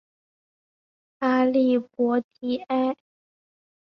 [1.19, 2.95] 阿利博迪埃。